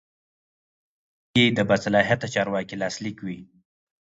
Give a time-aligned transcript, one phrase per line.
[1.23, 3.39] په دې کې د باصلاحیته چارواکي لاسلیک وي.